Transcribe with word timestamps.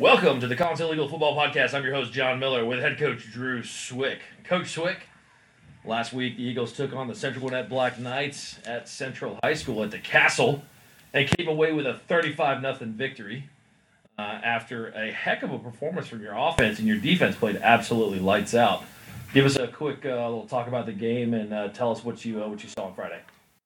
Welcome 0.00 0.40
to 0.40 0.46
the 0.46 0.56
Collins 0.56 0.78
Hill 0.78 0.94
Eagle 0.94 1.10
Football 1.10 1.36
Podcast. 1.36 1.74
I'm 1.74 1.84
your 1.84 1.92
host, 1.92 2.10
John 2.10 2.38
Miller, 2.38 2.64
with 2.64 2.78
head 2.78 2.96
coach 2.96 3.30
Drew 3.30 3.62
Swick. 3.62 4.20
Coach 4.44 4.68
Swick, 4.68 5.00
last 5.84 6.14
week 6.14 6.38
the 6.38 6.42
Eagles 6.42 6.72
took 6.72 6.94
on 6.94 7.06
the 7.06 7.14
Central 7.14 7.46
Gwinnett 7.46 7.68
Black 7.68 7.98
Knights 7.98 8.58
at 8.64 8.88
Central 8.88 9.38
High 9.44 9.52
School 9.52 9.84
at 9.84 9.90
the 9.90 9.98
Castle 9.98 10.62
and 11.12 11.28
came 11.28 11.48
away 11.48 11.74
with 11.74 11.84
a 11.84 12.00
35 12.08 12.62
0 12.62 12.76
victory 12.92 13.50
uh, 14.18 14.22
after 14.22 14.88
a 14.92 15.12
heck 15.12 15.42
of 15.42 15.52
a 15.52 15.58
performance 15.58 16.06
from 16.06 16.22
your 16.22 16.32
offense 16.34 16.78
and 16.78 16.88
your 16.88 16.96
defense 16.96 17.36
played 17.36 17.56
absolutely 17.56 18.20
lights 18.20 18.54
out. 18.54 18.84
Give 19.34 19.44
us 19.44 19.56
a 19.56 19.68
quick 19.68 20.06
uh, 20.06 20.08
little 20.08 20.46
talk 20.46 20.66
about 20.66 20.86
the 20.86 20.92
game 20.92 21.34
and 21.34 21.52
uh, 21.52 21.68
tell 21.68 21.92
us 21.92 22.02
what 22.02 22.24
you 22.24 22.42
uh, 22.42 22.48
what 22.48 22.62
you 22.62 22.70
saw 22.70 22.86
on 22.86 22.94
Friday. 22.94 23.20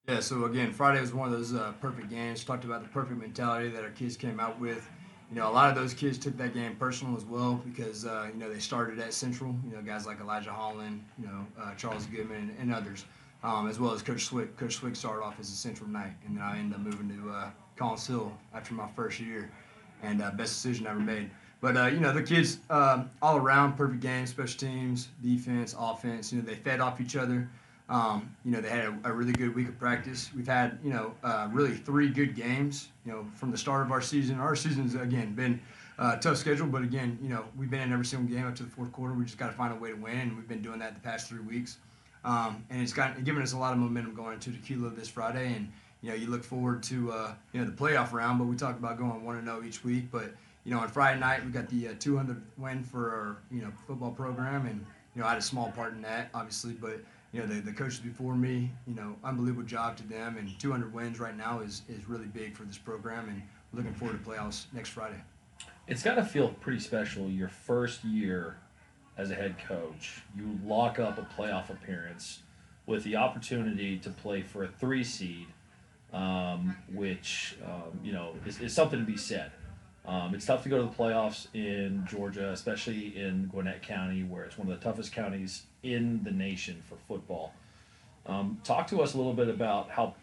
Yeah, 0.09 0.19
so 0.19 0.47
again, 0.47 0.73
Friday 0.73 1.01
was 1.01 1.15
one 1.15 1.33
of 1.33 1.39
those 1.39 1.55
uh, 1.55 1.75
perfect 1.81 2.11
games. 2.11 2.43
Talked 2.43 2.65
about 2.65 2.83
the 2.83 2.89
perfect 2.89 3.21
mentality 3.21 3.69
that 3.69 3.85
our 3.85 3.91
kids 3.91 4.17
came 4.17 4.41
out 4.41 4.59
with. 4.59 4.91
You 5.35 5.41
know, 5.41 5.51
a 5.51 5.51
lot 5.51 5.69
of 5.69 5.75
those 5.75 5.95
kids 5.95 6.17
took 6.17 6.37
that 6.37 6.55
game 6.55 6.77
personal 6.77 7.17
as 7.17 7.25
well 7.25 7.61
because 7.65 8.07
uh, 8.07 8.29
you 8.33 8.39
know 8.39 8.49
they 8.49 8.61
started 8.61 9.01
at 9.01 9.13
Central. 9.13 9.53
You 9.67 9.75
know, 9.75 9.83
guys 9.83 10.07
like 10.07 10.21
Elijah 10.21 10.53
Holland, 10.53 11.05
you 11.19 11.27
know, 11.27 11.45
uh, 11.61 11.75
Charles 11.75 12.07
Goodman, 12.07 12.55
and, 12.57 12.57
and 12.61 12.73
others, 12.73 13.05
um, 13.43 13.69
as 13.69 13.81
well 13.81 13.93
as 13.93 14.01
Coach 14.01 14.27
Swick. 14.27 14.57
Coach 14.57 14.77
Swick 14.77 14.95
started 14.95 15.25
off 15.25 15.41
as 15.41 15.49
a 15.49 15.57
Central 15.57 15.89
Knight, 15.91 16.13
and 16.25 16.37
then 16.37 16.45
I 16.45 16.61
ended 16.61 16.79
up 16.79 16.85
moving 16.85 17.09
to 17.09 17.31
uh, 17.31 17.51
Collins 17.75 18.07
Hill 18.07 18.33
after 18.55 18.75
my 18.75 18.87
first 18.95 19.19
year, 19.19 19.51
and 20.05 20.23
uh, 20.23 20.31
best 20.31 20.55
decision 20.55 20.87
I 20.87 20.91
ever 20.91 21.01
made. 21.01 21.29
But 21.61 21.77
uh, 21.77 21.87
you 21.87 21.99
know, 21.99 22.13
the 22.13 22.23
kids 22.23 22.59
um, 22.71 23.11
all 23.21 23.37
around 23.37 23.77
perfect 23.77 24.03
game, 24.03 24.27
special 24.27 24.61
teams, 24.61 25.09
defense, 25.21 25.75
offense. 25.77 26.33
You 26.33 26.43
know, 26.43 26.47
they 26.47 26.55
fed 26.55 26.79
off 26.79 27.01
each 27.01 27.17
other. 27.17 27.49
Um, 27.89 28.35
you 28.45 28.51
know, 28.51 28.61
they 28.63 28.71
had 28.71 28.87
a, 28.87 28.99
a, 29.05 29.13
really 29.13 29.33
good 29.33 29.55
week 29.55 29.69
of 29.69 29.79
practice. 29.79 30.31
We've 30.35 30.47
had, 30.47 30.79
you 30.83 30.91
know, 30.91 31.13
uh, 31.23 31.49
really 31.53 31.77
three 31.77 32.09
good 32.09 32.35
games, 32.35 32.89
you 33.05 33.13
know, 33.13 33.27
from 33.35 33.51
the 33.51 33.59
start 33.59 33.85
of 33.85 33.93
our 33.93 34.01
season. 34.01 34.39
Our 34.41 34.57
season's, 34.57 34.95
again, 34.95 35.35
been 35.35 35.61
uh, 35.99 36.17
tough 36.17 36.39
schedule, 36.39 36.67
but 36.67 36.83
again, 36.83 37.19
you 37.23 37.29
know, 37.29 37.45
we've 37.59 37.71
been 37.71 37.83
in 37.83 37.93
every 37.93 38.07
single 38.07 38.35
game 38.35 38.47
up 38.47 38.55
to 38.57 38.63
the 38.63 38.71
fourth 38.71 38.91
quarter. 38.91 39.13
We 39.13 39.27
just 39.27 39.37
got 39.37 39.49
to 39.49 39.53
find 39.53 39.71
a 39.71 39.77
way 39.77 39.91
to 39.91 39.97
win, 39.97 40.19
and 40.19 40.37
we've 40.37 40.49
been 40.49 40.63
doing 40.63 40.79
that 40.79 40.95
the 40.95 41.01
past 41.01 41.29
three 41.29 41.41
weeks. 41.41 41.77
Um, 42.25 42.65
and 42.71 42.81
it's 42.81 42.95
got 42.95 43.23
given 43.25 43.43
us 43.43 43.53
a 43.53 43.59
lot 43.59 43.75
of 43.75 43.79
momentum 43.79 44.15
going 44.15 44.33
into 44.33 44.51
Dacula 44.51 44.97
this 44.97 45.09
Friday. 45.09 45.53
And, 45.53 45.71
you 46.01 46.09
know, 46.09 46.17
you 46.17 46.29
look 46.29 46.43
forward 46.43 46.83
to, 46.85 47.13
uh, 47.13 47.35
you 47.53 47.61
know, 47.61 47.67
the 47.67 47.77
playoff 47.77 48.13
round, 48.13 48.39
but 48.39 48.47
we 48.47 48.57
talk 48.57 48.79
about 48.79 48.97
going 48.97 49.23
1 49.25 49.45
0 49.45 49.63
each 49.67 49.85
week. 49.85 50.11
But, 50.11 50.33
you 50.65 50.73
know, 50.73 50.81
on 50.81 50.89
Friday 50.89 51.21
night, 51.21 51.45
we 51.45 51.51
got 51.51 51.69
the 51.69 51.89
uh, 51.89 51.95
200 51.99 52.43
win 52.57 52.83
for 52.83 53.11
our, 53.11 53.37
you 53.51 53.63
know, 53.63 53.71
football 53.87 54.11
program. 54.11 54.67
And, 54.67 54.85
you 55.15 55.21
know, 55.21 55.27
I 55.27 55.31
had 55.31 55.39
a 55.39 55.43
small 55.43 55.71
part 55.73 55.93
in 55.93 56.01
that, 56.03 56.31
obviously, 56.33 56.73
but 56.73 57.01
you 57.35 57.41
know, 57.41 57.47
the, 57.47 57.61
the 57.61 57.73
coaches 57.73 57.99
before 57.99 58.37
me, 58.37 58.71
you 58.87 58.95
know, 58.95 59.17
unbelievable 59.25 59.65
job 59.65 59.97
to 59.97 60.07
them. 60.07 60.39
And 60.39 60.57
200 60.61 60.95
wins 60.95 61.19
right 61.19 61.37
now 61.37 61.59
is, 61.59 61.83
is 61.89 62.09
really 62.09 62.27
big 62.27 62.57
for 62.57 62.63
this 62.63 62.79
program. 62.79 63.29
And 63.29 63.43
looking 63.73 63.93
forward 63.93 64.25
to 64.25 64.31
playoffs 64.31 64.67
next 64.73 64.91
Friday. 64.91 65.21
It's 65.89 66.05
got 66.05 66.15
to 66.15 66.25
feel 66.25 66.51
pretty 66.61 66.79
special 66.79 67.29
your 67.29 67.49
first 67.49 68.05
year 68.05 68.59
as 69.19 69.33
a 69.33 69.35
head 69.35 69.57
coach. 69.67 70.23
You 70.37 70.61
lock 70.65 71.01
up 71.01 71.19
a 71.19 71.23
playoff 71.23 71.71
appearance 71.71 72.43
with 72.87 73.03
the 73.03 73.17
opportunity 73.17 73.99
to 73.99 74.11
play 74.11 74.43
for 74.43 74.63
a 74.63 74.69
three 74.69 75.03
seed, 75.03 75.49
um, 76.13 76.77
which, 76.93 77.57
um, 77.65 77.99
you 78.05 78.13
know, 78.13 78.37
is, 78.47 78.61
is 78.61 78.73
something 78.73 79.01
to 79.01 79.05
be 79.05 79.17
said. 79.17 79.51
Um, 80.07 80.35
it's 80.35 80.45
tough 80.45 80.63
to 80.65 80.69
go 80.69 80.77
to 80.79 80.85
the 80.85 80.95
playoffs 80.95 81.47
in 81.55 82.07
Georgia, 82.07 82.51
especially 82.51 83.17
in 83.17 83.47
Gwinnett 83.47 83.83
County, 83.83 84.23
where 84.23 84.45
it's 84.45 84.59
one 84.59 84.71
of 84.71 84.79
the 84.79 84.85
toughest 84.85 85.13
counties 85.13 85.63
in 85.83 86.23
the 86.25 86.31
nation 86.31 86.83
for 86.87 86.97
football. 87.09 87.55
Um, 88.27 88.61
talk 88.65 88.87
to 88.89 89.01
us 89.01 89.15
a 89.15 89.17
little 89.17 89.33
bit 89.33 89.49
about 89.49 89.91
how 89.91 90.15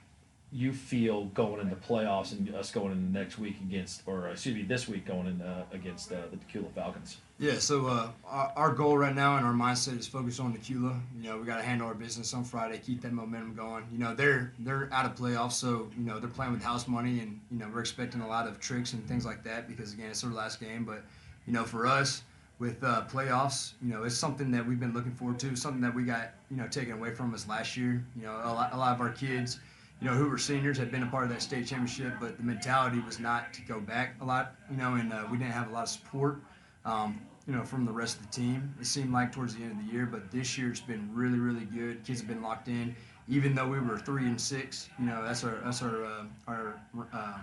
you 0.54 0.74
feel 0.74 1.26
going 1.28 1.62
into 1.62 1.76
playoffs 1.78 2.34
and 2.34 2.54
us 2.54 2.72
going 2.72 2.92
into 2.92 3.18
next 3.18 3.40
week 3.40 3.56
against, 3.62 4.02
or 4.06 4.28
excuse 4.28 4.56
me, 4.56 4.64
this 4.64 4.88
week 4.88 5.06
going 5.06 5.28
in 5.28 5.42
uh, 5.42 5.64
against 5.72 6.12
uh, 6.12 6.18
the 6.30 6.38
Dacula 6.38 6.70
Falcons. 6.74 7.18
Yeah, 7.40 7.58
so 7.58 7.88
uh, 7.88 8.10
our, 8.26 8.52
our, 8.56 8.74
goal 8.74 8.98
right 8.98 9.16
now 9.16 9.38
and 9.38 9.46
our 9.46 9.54
mindset 9.54 9.98
is 9.98 10.08
focused 10.08 10.40
on 10.42 10.54
Dacula. 10.56 11.00
You 11.18 11.30
know, 11.30 11.38
we 11.38 11.46
got 11.46 11.58
to 11.58 11.64
handle 11.64 11.88
our 11.88 11.94
business 11.94 12.34
on 12.34 12.44
Friday, 12.44 12.80
keep 12.80 13.02
that 13.02 13.14
momentum 13.14 13.56
going. 13.56 13.86
You 13.94 13.98
know, 13.98 14.14
they're 14.14 14.52
they're 14.60 14.90
out 14.92 15.06
of 15.06 15.16
playoffs, 15.16 15.54
so 15.54 15.90
you 15.98 16.04
know 16.04 16.20
they're 16.20 16.30
playing 16.30 16.52
with 16.52 16.62
house 16.62 16.88
money, 16.88 17.22
and 17.22 17.40
you 17.50 17.58
know 17.58 17.70
we're 17.74 17.80
expecting 17.80 18.22
a 18.22 18.28
lot 18.28 18.46
of 18.46 18.60
tricks 18.60 18.94
and 18.94 19.08
things 19.08 19.26
like 19.26 19.44
that 19.46 19.70
because 19.70 19.94
again 19.94 20.10
it's 20.10 20.22
their 20.22 20.32
last 20.32 20.60
game. 20.60 20.84
But 20.84 21.04
you 21.48 21.54
know, 21.54 21.64
for 21.64 21.88
us 21.88 22.24
with 22.60 22.84
uh, 22.84 23.04
playoffs, 23.10 23.72
you 23.82 23.92
know, 23.92 24.04
it's 24.04 24.18
something 24.18 24.52
that 24.52 24.68
we've 24.68 24.80
been 24.80 24.94
looking 24.94 25.14
forward 25.14 25.40
to, 25.40 25.56
something 25.56 25.82
that 25.82 25.96
we 25.96 26.04
got 26.04 26.32
you 26.52 26.58
know 26.58 26.68
taken 26.68 26.92
away 26.92 27.12
from 27.16 27.34
us 27.34 27.48
last 27.48 27.78
year. 27.78 28.04
You 28.18 28.24
know, 28.24 28.34
a 28.44 28.54
lot, 28.54 28.74
a 28.74 28.78
lot 28.78 28.94
of 28.94 29.00
our 29.00 29.12
kids 29.12 29.60
you 30.02 30.08
know, 30.10 30.14
who 30.16 30.28
were 30.28 30.38
seniors 30.38 30.78
had 30.78 30.92
been 30.92 31.04
a 31.04 31.08
part 31.08 31.24
of 31.24 31.30
that 31.30 31.42
state 31.42 31.68
championship, 31.68 32.14
but 32.20 32.36
the 32.38 32.44
mentality 32.44 33.00
was 33.00 33.20
not 33.20 33.54
to 33.54 33.62
go 33.62 33.80
back 33.80 34.16
a 34.22 34.26
lot, 34.26 34.56
you 34.70 34.78
know, 34.78 34.96
and 34.96 35.14
uh, 35.14 35.26
we 35.30 35.38
didn't 35.38 35.54
have 35.54 35.70
a 35.70 35.74
lot 35.74 35.84
of 35.84 35.90
support, 35.90 36.40
um, 36.86 37.22
you 37.48 37.54
know, 37.54 37.64
from 37.64 37.86
the 37.86 37.92
rest 37.92 38.18
of 38.18 38.26
the 38.26 38.34
team. 38.34 38.74
It 38.80 38.88
seemed 38.88 39.14
like 39.14 39.32
towards 39.32 39.56
the 39.56 39.62
end 39.62 39.74
of 39.74 39.86
the 39.86 39.94
year, 39.94 40.08
but 40.08 40.32
this 40.32 40.58
year 40.58 40.72
it's 40.72 40.80
been 40.80 41.08
really, 41.14 41.38
really 41.38 41.66
good. 41.66 42.04
Kids 42.04 42.22
have 42.22 42.28
been 42.28 42.42
locked 42.42 42.68
in, 42.68 42.96
even 43.30 43.54
though 43.54 43.68
we 43.68 43.80
were 43.80 43.98
three 43.98 44.26
and 44.26 44.42
six. 44.42 44.90
You 44.98 45.06
know, 45.06 45.24
that's 45.24 45.44
our 45.44 45.62
that's 45.64 45.84
our 45.84 46.04
uh, 46.04 46.24
our. 46.48 46.82
Uh, 47.14 47.38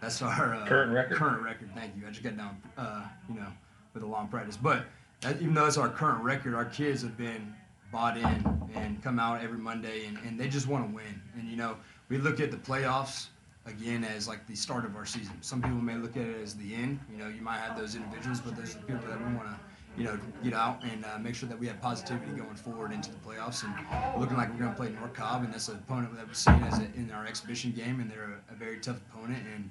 that's 0.00 0.20
our 0.20 0.54
uh, 0.54 0.66
current 0.66 0.92
record. 0.92 1.16
Current 1.16 1.42
record. 1.42 1.70
Thank 1.74 1.96
you. 1.96 2.02
I 2.06 2.10
just 2.10 2.22
got 2.22 2.36
down, 2.36 2.60
uh, 2.76 3.04
you 3.28 3.36
know, 3.36 3.46
with 3.94 4.02
a 4.02 4.06
long 4.06 4.28
practice. 4.28 4.56
But 4.56 4.84
even 5.26 5.54
though 5.54 5.64
it's 5.64 5.78
our 5.78 5.88
current 5.88 6.22
record, 6.22 6.54
our 6.54 6.66
kids 6.66 7.00
have 7.02 7.16
been 7.16 7.54
bought 7.94 8.16
in 8.16 8.60
and 8.74 9.00
come 9.04 9.20
out 9.20 9.40
every 9.40 9.56
Monday, 9.56 10.06
and, 10.06 10.18
and 10.26 10.38
they 10.38 10.48
just 10.48 10.66
want 10.66 10.84
to 10.86 10.92
win. 10.92 11.22
And 11.38 11.48
you 11.48 11.56
know, 11.56 11.76
we 12.08 12.18
look 12.18 12.40
at 12.40 12.50
the 12.50 12.56
playoffs 12.56 13.28
again 13.66 14.02
as 14.02 14.26
like 14.26 14.44
the 14.48 14.56
start 14.56 14.84
of 14.84 14.96
our 14.96 15.06
season. 15.06 15.40
Some 15.42 15.62
people 15.62 15.78
may 15.78 15.94
look 15.94 16.16
at 16.16 16.26
it 16.26 16.42
as 16.42 16.56
the 16.56 16.74
end. 16.74 16.98
You 17.10 17.18
know, 17.18 17.28
you 17.28 17.40
might 17.40 17.58
have 17.58 17.78
those 17.78 17.94
individuals, 17.94 18.40
but 18.40 18.56
those 18.56 18.74
are 18.74 18.78
the 18.80 18.86
people 18.86 19.08
that 19.08 19.18
we 19.18 19.34
want 19.36 19.46
to, 19.46 19.56
you 19.96 20.02
know, 20.02 20.18
get 20.42 20.54
out 20.54 20.82
and 20.82 21.04
uh, 21.04 21.18
make 21.20 21.36
sure 21.36 21.48
that 21.48 21.56
we 21.56 21.68
have 21.68 21.80
positivity 21.80 22.32
going 22.32 22.56
forward 22.56 22.90
into 22.90 23.12
the 23.12 23.16
playoffs. 23.18 23.62
And 23.62 24.20
looking 24.20 24.36
like 24.36 24.50
we're 24.52 24.58
going 24.58 24.72
to 24.72 24.76
play 24.76 24.90
North 24.90 25.14
Cobb, 25.14 25.44
and 25.44 25.54
that's 25.54 25.68
an 25.68 25.76
opponent 25.76 26.16
that 26.16 26.26
we've 26.26 26.36
seen 26.36 26.60
as 26.64 26.80
a, 26.80 26.86
in 26.96 27.12
our 27.14 27.24
exhibition 27.26 27.70
game, 27.70 28.00
and 28.00 28.10
they're 28.10 28.40
a, 28.50 28.54
a, 28.54 28.56
very 28.56 28.78
tough 28.78 28.98
opponent, 29.12 29.44
and 29.54 29.70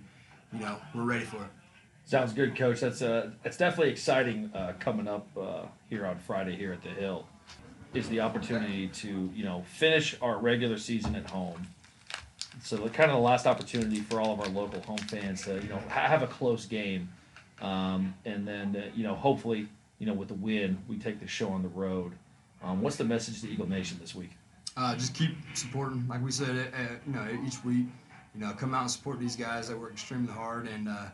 you 0.54 0.60
know, 0.62 0.78
we're 0.96 1.04
ready 1.04 1.26
for 1.26 1.38
it. 1.38 1.50
Sounds 2.06 2.32
good, 2.32 2.56
Coach. 2.56 2.80
That's 2.80 3.02
uh, 3.02 3.32
it's 3.44 3.58
definitely 3.58 3.92
exciting 3.92 4.50
uh, 4.56 4.74
coming 4.80 5.10
up 5.10 5.28
uh, 5.38 5.64
here 5.90 6.06
on 6.06 6.18
Friday 6.20 6.56
here 6.56 6.72
at 6.72 6.82
the 6.82 6.90
Hill 6.90 7.28
is 7.94 8.10
the 8.10 8.20
opportunity 8.20 8.88
to 8.88 9.30
you 9.36 9.44
know 9.44 9.64
finish 9.68 10.16
our 10.22 10.38
regular 10.38 10.78
season 10.78 11.16
at 11.16 11.30
home. 11.30 11.68
So 12.62 12.78
the 12.78 12.90
kind 12.90 13.10
of 13.10 13.18
the 13.18 13.24
last 13.24 13.46
opportunity 13.46 14.02
for 14.02 14.22
all 14.22 14.34
of 14.34 14.40
our 14.40 14.48
local 14.48 14.82
home 14.82 14.98
fans 14.98 15.44
to 15.46 15.56
you 15.62 15.70
know 15.70 15.80
have 15.88 16.22
a 16.22 16.28
close 16.28 16.66
game, 16.66 17.10
um, 17.62 18.14
and 18.26 18.48
then 18.48 18.76
uh, 18.76 18.92
you 18.96 19.04
know 19.04 19.16
hopefully 19.16 19.68
you 20.00 20.06
know 20.08 20.14
with 20.14 20.28
the 20.28 20.34
win 20.36 20.78
we 20.88 20.98
take 20.98 21.20
the 21.20 21.28
show 21.28 21.50
on 21.50 21.62
the 21.62 21.70
road. 21.70 22.14
Um, 22.64 22.82
what's 22.82 22.96
the 22.96 23.04
message 23.04 23.42
to 23.42 23.50
Eagle 23.50 23.68
Nation 23.68 23.98
this 24.00 24.16
week? 24.16 24.32
Uh, 24.76 24.96
just 24.96 25.14
keep 25.14 25.36
supporting, 25.54 26.08
like 26.08 26.24
we 26.24 26.32
said, 26.32 26.50
uh, 26.74 26.96
you 27.06 27.14
know 27.14 27.28
each 27.46 27.64
week. 27.64 27.86
You 28.34 28.42
know, 28.42 28.52
come 28.54 28.74
out 28.74 28.82
and 28.82 28.90
support 28.90 29.20
these 29.20 29.36
guys 29.36 29.68
that 29.68 29.78
work 29.78 29.92
extremely 29.92 30.32
hard 30.34 30.68
and 30.68 30.88
uh, 30.88 31.06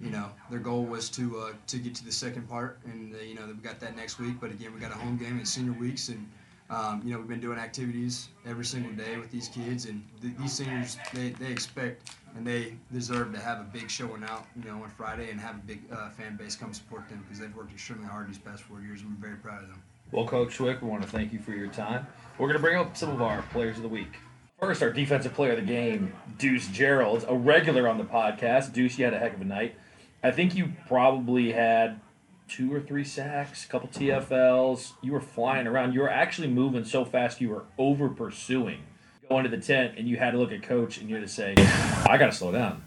you 0.00 0.10
know, 0.10 0.30
their 0.50 0.58
goal 0.58 0.84
was 0.84 1.08
to 1.10 1.38
uh, 1.38 1.52
to 1.68 1.78
get 1.78 1.94
to 1.96 2.04
the 2.04 2.12
second 2.12 2.48
part, 2.48 2.78
and 2.84 3.14
uh, 3.14 3.18
you 3.18 3.34
know 3.34 3.46
we 3.46 3.54
got 3.54 3.80
that 3.80 3.96
next 3.96 4.18
week. 4.18 4.34
But 4.40 4.50
again, 4.50 4.74
we 4.74 4.80
got 4.80 4.90
a 4.92 4.96
home 4.96 5.16
game 5.16 5.38
in 5.38 5.46
senior 5.46 5.72
weeks, 5.72 6.08
and 6.08 6.28
um, 6.68 7.00
you 7.04 7.12
know 7.12 7.18
we've 7.18 7.28
been 7.28 7.40
doing 7.40 7.58
activities 7.58 8.28
every 8.46 8.64
single 8.64 8.92
day 8.92 9.16
with 9.16 9.30
these 9.30 9.48
kids, 9.48 9.86
and 9.86 10.02
th- 10.20 10.34
these 10.36 10.52
seniors 10.52 10.98
they, 11.14 11.30
they 11.30 11.50
expect 11.50 12.10
and 12.36 12.46
they 12.46 12.74
deserve 12.92 13.32
to 13.32 13.40
have 13.40 13.60
a 13.60 13.64
big 13.64 13.90
showing 13.90 14.22
out, 14.24 14.46
you 14.62 14.70
know, 14.70 14.82
on 14.82 14.90
Friday 14.90 15.30
and 15.30 15.40
have 15.40 15.56
a 15.56 15.66
big 15.66 15.80
uh, 15.90 16.10
fan 16.10 16.36
base 16.36 16.54
come 16.54 16.72
support 16.72 17.08
them 17.08 17.24
because 17.24 17.40
they've 17.40 17.54
worked 17.56 17.72
extremely 17.72 18.06
hard 18.06 18.28
these 18.28 18.38
past 18.38 18.62
four 18.62 18.80
years, 18.80 19.00
and 19.00 19.10
we're 19.10 19.28
very 19.28 19.38
proud 19.38 19.62
of 19.62 19.68
them. 19.68 19.82
Well, 20.12 20.26
Coach 20.26 20.56
Swick, 20.56 20.82
we 20.82 20.88
want 20.88 21.02
to 21.02 21.08
thank 21.08 21.32
you 21.32 21.38
for 21.38 21.52
your 21.52 21.68
time. 21.68 22.06
We're 22.38 22.48
going 22.48 22.58
to 22.58 22.62
bring 22.62 22.76
up 22.76 22.96
some 22.96 23.10
of 23.10 23.22
our 23.22 23.42
players 23.52 23.76
of 23.76 23.82
the 23.82 23.88
week. 23.88 24.16
First, 24.60 24.82
our 24.82 24.90
defensive 24.90 25.34
player 25.34 25.52
of 25.52 25.58
the 25.58 25.66
game, 25.66 26.12
Deuce 26.38 26.68
Gerald, 26.68 27.24
a 27.28 27.34
regular 27.34 27.88
on 27.88 27.98
the 27.98 28.04
podcast. 28.04 28.72
Deuce, 28.72 28.98
you 28.98 29.04
had 29.04 29.14
a 29.14 29.18
heck 29.18 29.34
of 29.34 29.40
a 29.40 29.44
night. 29.44 29.74
I 30.22 30.30
think 30.30 30.54
you 30.54 30.72
probably 30.88 31.52
had 31.52 32.00
two 32.48 32.72
or 32.72 32.80
three 32.80 33.04
sacks, 33.04 33.64
a 33.64 33.68
couple 33.68 33.88
TFLs. 33.88 34.92
You 35.02 35.12
were 35.12 35.20
flying 35.20 35.66
around. 35.66 35.92
You 35.92 36.00
were 36.00 36.10
actually 36.10 36.48
moving 36.48 36.84
so 36.84 37.04
fast 37.04 37.40
you 37.40 37.50
were 37.50 37.64
over 37.78 38.08
pursuing. 38.08 38.80
Going 39.28 39.44
to 39.44 39.50
the 39.50 39.58
tent 39.58 39.94
and 39.98 40.08
you 40.08 40.16
had 40.16 40.32
to 40.32 40.38
look 40.38 40.52
at 40.52 40.62
coach 40.62 40.98
and 40.98 41.08
you 41.08 41.16
had 41.16 41.26
to 41.26 41.32
say, 41.32 41.54
I 41.56 42.16
got 42.18 42.26
to 42.26 42.32
slow 42.32 42.52
down. 42.52 42.84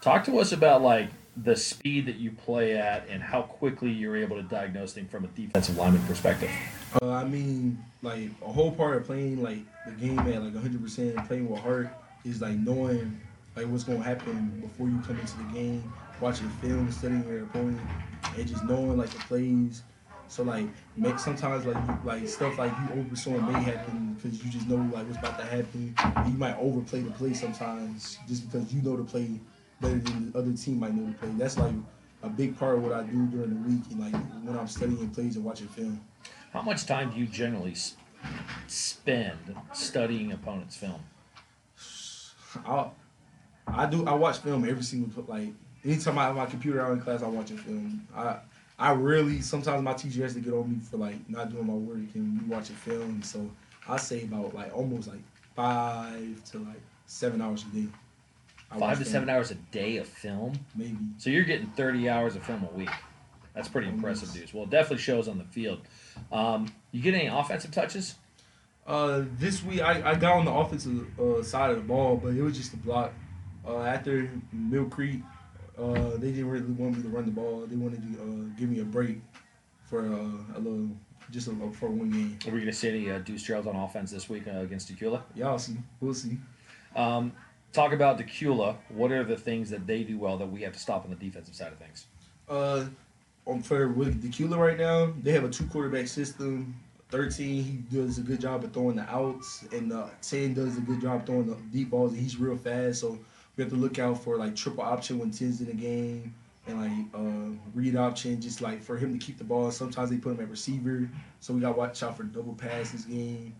Talk 0.00 0.24
to 0.24 0.38
us 0.38 0.50
about 0.50 0.82
like 0.82 1.10
the 1.36 1.56
speed 1.56 2.06
that 2.06 2.16
you 2.16 2.32
play 2.32 2.76
at 2.76 3.08
and 3.08 3.22
how 3.22 3.42
quickly 3.42 3.90
you're 3.90 4.16
able 4.16 4.36
to 4.36 4.42
diagnose 4.42 4.92
things 4.92 5.10
from 5.10 5.24
a 5.24 5.28
defensive 5.28 5.76
lineman 5.76 6.04
perspective. 6.06 6.50
Uh, 7.00 7.10
I 7.10 7.24
mean, 7.24 7.82
like 8.02 8.30
a 8.42 8.52
whole 8.52 8.72
part 8.72 8.96
of 8.96 9.04
playing 9.04 9.42
like 9.42 9.60
the 9.86 9.92
game 9.92 10.18
at 10.18 10.42
like 10.42 10.52
100%, 10.52 11.26
playing 11.28 11.48
with 11.48 11.60
heart 11.60 11.88
is 12.24 12.42
like 12.42 12.56
knowing 12.56 13.20
like 13.54 13.66
what's 13.66 13.84
gonna 13.84 14.02
happen 14.02 14.60
before 14.60 14.88
you 14.88 14.98
come 15.06 15.18
into 15.18 15.36
the 15.38 15.44
game 15.52 15.92
watching 16.22 16.48
film, 16.48 16.78
and 16.78 16.94
studying 16.94 17.26
your 17.26 17.42
opponent, 17.42 17.80
and 18.36 18.46
just 18.46 18.64
knowing 18.64 18.96
like 18.96 19.10
the 19.10 19.18
plays. 19.18 19.82
So 20.28 20.44
like 20.44 20.66
make 20.96 21.18
sometimes 21.18 21.66
like 21.66 22.04
like 22.04 22.26
stuff 22.26 22.56
like 22.56 22.72
you 22.72 23.00
oversaw 23.00 23.38
may 23.38 23.62
happen 23.62 24.14
because 24.14 24.42
you 24.42 24.50
just 24.50 24.66
know 24.66 24.76
like 24.76 25.06
what's 25.06 25.18
about 25.18 25.38
to 25.38 25.44
happen. 25.44 25.94
You 26.26 26.38
might 26.38 26.56
overplay 26.56 27.00
the 27.00 27.10
play 27.10 27.34
sometimes 27.34 28.18
just 28.26 28.50
because 28.50 28.72
you 28.72 28.80
know 28.80 28.96
the 28.96 29.04
play 29.04 29.28
better 29.80 29.98
than 29.98 30.32
the 30.32 30.38
other 30.38 30.52
team 30.52 30.80
might 30.80 30.94
know 30.94 31.06
the 31.06 31.18
play. 31.18 31.28
That's 31.36 31.58
like 31.58 31.74
a 32.22 32.30
big 32.30 32.56
part 32.56 32.76
of 32.76 32.82
what 32.82 32.92
I 32.92 33.02
do 33.02 33.26
during 33.26 33.50
the 33.50 33.68
week 33.68 33.82
and 33.90 34.00
like 34.00 34.14
when 34.42 34.58
I'm 34.58 34.68
studying 34.68 35.10
plays 35.10 35.36
and 35.36 35.44
watching 35.44 35.68
film. 35.68 36.00
How 36.52 36.62
much 36.62 36.86
time 36.86 37.10
do 37.10 37.18
you 37.18 37.26
generally 37.26 37.74
spend 38.68 39.54
studying 39.72 40.32
opponents' 40.32 40.76
film? 40.76 41.02
I 42.64 42.86
I 43.66 43.86
do 43.86 44.06
I 44.06 44.14
watch 44.14 44.38
film 44.38 44.68
every 44.68 44.82
single 44.82 45.24
like 45.28 45.52
anytime 45.84 46.18
I 46.18 46.24
have 46.26 46.36
my 46.36 46.46
computer 46.46 46.80
out 46.80 46.92
in 46.92 47.00
class 47.00 47.22
I 47.22 47.28
watch 47.28 47.50
a 47.50 47.56
film. 47.56 48.06
I 48.14 48.38
I 48.78 48.92
really 48.92 49.40
sometimes 49.40 49.82
my 49.82 49.92
teacher 49.92 50.22
has 50.22 50.34
to 50.34 50.40
get 50.40 50.52
on 50.52 50.70
me 50.70 50.78
for 50.80 50.96
like 50.96 51.28
not 51.28 51.50
doing 51.50 51.66
my 51.66 51.74
work 51.74 52.14
and 52.14 52.36
me 52.42 52.54
watching 52.54 52.76
film. 52.76 53.22
So 53.22 53.50
I 53.88 53.96
say 53.96 54.24
about 54.24 54.54
like 54.54 54.76
almost 54.76 55.08
like 55.08 55.20
five 55.54 56.42
to 56.52 56.58
like 56.58 56.80
seven 57.06 57.40
hours 57.40 57.64
a 57.70 57.76
day. 57.76 57.88
I 58.70 58.78
Five 58.78 58.98
to 58.98 59.04
film, 59.04 59.12
seven 59.12 59.28
hours 59.28 59.50
a 59.50 59.54
day 59.54 59.98
of 59.98 60.06
film. 60.06 60.58
maybe. 60.74 60.96
So 61.18 61.28
you're 61.28 61.44
getting 61.44 61.66
30 61.68 62.08
hours 62.08 62.36
of 62.36 62.42
film 62.42 62.66
a 62.72 62.74
week. 62.76 62.88
That's 63.54 63.68
pretty 63.68 63.88
impressive, 63.88 64.32
dudes. 64.32 64.54
Well, 64.54 64.64
it 64.64 64.70
definitely 64.70 65.02
shows 65.02 65.28
on 65.28 65.36
the 65.36 65.44
field. 65.44 65.82
Um, 66.32 66.72
you 66.90 67.02
get 67.02 67.12
any 67.12 67.26
offensive 67.26 67.70
touches? 67.70 68.14
Uh, 68.86 69.24
this 69.38 69.62
week 69.62 69.82
I, 69.82 70.12
I 70.12 70.14
got 70.14 70.38
on 70.38 70.46
the 70.46 70.50
offensive 70.52 71.06
uh, 71.20 71.42
side 71.42 71.70
of 71.70 71.76
the 71.76 71.82
ball, 71.82 72.16
but 72.16 72.28
it 72.34 72.42
was 72.42 72.56
just 72.56 72.72
a 72.72 72.78
block. 72.78 73.12
Uh, 73.66 73.82
after 73.82 74.30
Mill 74.52 74.86
Creek, 74.86 75.20
uh, 75.82 76.16
they 76.16 76.30
didn't 76.30 76.48
really 76.48 76.66
want 76.66 76.96
me 76.96 77.02
to 77.02 77.08
run 77.08 77.24
the 77.24 77.32
ball. 77.32 77.66
They 77.66 77.76
wanted 77.76 78.02
to 78.02 78.22
uh, 78.22 78.58
give 78.58 78.68
me 78.70 78.80
a 78.80 78.84
break 78.84 79.20
for 79.84 80.00
uh, 80.00 80.56
a 80.56 80.60
little, 80.60 80.88
just 81.30 81.48
a 81.48 81.50
little, 81.50 81.72
for 81.72 81.88
one 81.88 82.10
game. 82.10 82.38
Are 82.46 82.50
we 82.50 82.60
going 82.60 82.66
to 82.66 82.72
see 82.72 82.88
any 82.88 83.10
uh, 83.10 83.18
deuce 83.18 83.42
trails 83.42 83.66
on 83.66 83.74
offense 83.76 84.10
this 84.10 84.28
week 84.28 84.46
uh, 84.46 84.60
against 84.60 84.94
Dacula? 84.94 85.22
Y'all 85.34 85.58
see, 85.58 85.76
we'll 86.00 86.14
see. 86.14 86.38
Um, 86.94 87.32
talk 87.72 87.92
about 87.92 88.18
Dacula. 88.18 88.76
What 88.88 89.12
are 89.12 89.24
the 89.24 89.36
things 89.36 89.70
that 89.70 89.86
they 89.86 90.04
do 90.04 90.18
well 90.18 90.38
that 90.38 90.46
we 90.46 90.62
have 90.62 90.72
to 90.72 90.78
stop 90.78 91.04
on 91.04 91.10
the 91.10 91.16
defensive 91.16 91.54
side 91.54 91.72
of 91.72 91.78
things? 91.78 92.06
Uh, 92.48 92.86
on 93.46 93.62
for 93.62 93.88
with 93.88 94.22
Dacula 94.22 94.56
right 94.56 94.78
now, 94.78 95.12
they 95.22 95.32
have 95.32 95.44
a 95.44 95.48
two 95.48 95.66
quarterback 95.66 96.06
system. 96.06 96.74
Thirteen, 97.10 97.62
he 97.62 97.96
does 97.96 98.16
a 98.18 98.22
good 98.22 98.40
job 98.40 98.64
of 98.64 98.72
throwing 98.72 98.96
the 98.96 99.02
outs, 99.02 99.66
and 99.72 99.92
uh, 99.92 100.06
ten 100.22 100.54
does 100.54 100.78
a 100.78 100.80
good 100.80 101.00
job 101.00 101.26
throwing 101.26 101.46
the 101.46 101.56
deep 101.70 101.90
balls. 101.90 102.12
And 102.12 102.22
he's 102.22 102.38
real 102.38 102.56
fast, 102.56 103.00
so 103.00 103.18
we 103.56 103.64
have 103.64 103.72
to 103.72 103.78
look 103.78 103.98
out 103.98 104.22
for 104.22 104.36
like 104.36 104.56
triple 104.56 104.82
option 104.82 105.18
when 105.18 105.30
ten's 105.30 105.60
in 105.60 105.66
the 105.66 105.74
game, 105.74 106.34
and 106.66 106.80
like 106.80 107.20
uh, 107.20 107.56
read 107.74 107.96
option, 107.96 108.40
just 108.40 108.60
like 108.60 108.82
for 108.82 108.96
him 108.96 109.12
to 109.12 109.24
keep 109.24 109.38
the 109.38 109.44
ball. 109.44 109.70
Sometimes 109.70 110.10
they 110.10 110.16
put 110.16 110.34
him 110.34 110.40
at 110.40 110.48
receiver, 110.48 111.08
so 111.40 111.52
we 111.52 111.60
got 111.60 111.72
to 111.72 111.78
watch 111.78 112.02
out 112.02 112.16
for 112.16 112.22
double 112.22 112.54
passes 112.54 113.04
game. 113.04 113.54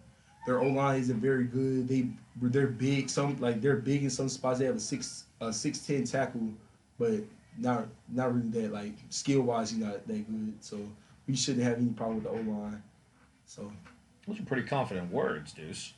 Their 0.47 0.61
O 0.61 0.69
line 0.69 1.01
isn't 1.01 1.21
very 1.21 1.45
good. 1.45 1.87
They 1.87 2.09
they're 2.41 2.67
big. 2.67 3.11
Some 3.11 3.37
like 3.39 3.61
they're 3.61 3.77
big 3.77 4.03
in 4.03 4.11
some 4.11 4.29
spots. 4.29 4.59
They 4.59 4.65
have 4.65 4.77
a 4.77 4.81
six 4.81 5.25
a 5.41 5.53
six 5.53 5.79
ten 5.81 6.05
tackle, 6.05 6.49
but 6.99 7.21
not 7.59 7.87
not 8.09 8.35
really 8.35 8.49
that 8.49 8.73
like 8.73 8.95
skill 9.11 9.43
wise. 9.43 9.71
He's 9.71 9.79
not 9.81 10.07
that 10.07 10.27
good. 10.27 10.55
So 10.61 10.79
we 11.29 11.37
shouldn't 11.37 11.65
have 11.65 11.77
any 11.77 11.91
problem 11.91 12.23
with 12.23 12.25
the 12.25 12.31
O 12.31 12.53
line. 12.53 12.83
So 13.47 13.71
Those 14.27 14.41
are 14.41 14.45
pretty 14.45 14.67
confident 14.67 15.13
words, 15.13 15.53
Deuce. 15.53 15.93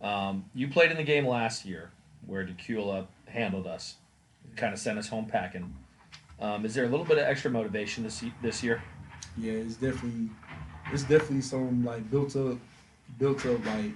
Um, 0.00 0.44
you 0.54 0.68
played 0.68 0.90
in 0.90 0.96
the 0.96 1.02
game 1.02 1.26
last 1.26 1.64
year 1.64 1.90
where 2.26 2.44
Dacula 2.44 3.06
handled 3.26 3.66
us, 3.66 3.96
kind 4.56 4.72
of 4.72 4.78
sent 4.78 4.98
us 4.98 5.08
home 5.08 5.26
packing. 5.26 5.74
Um, 6.40 6.64
is 6.64 6.74
there 6.74 6.84
a 6.84 6.88
little 6.88 7.06
bit 7.06 7.18
of 7.18 7.24
extra 7.24 7.50
motivation 7.50 8.04
this 8.04 8.24
this 8.42 8.62
year? 8.62 8.82
yeah, 9.36 9.52
it's 9.52 9.76
definitely 9.76 10.30
it's 10.92 11.02
definitely 11.02 11.40
some 11.40 11.84
like 11.84 12.08
built 12.10 12.36
up 12.36 12.58
built 13.18 13.44
up 13.46 13.58
like 13.66 13.92